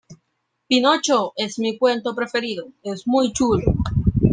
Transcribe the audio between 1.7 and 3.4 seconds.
cuento preferido. es muy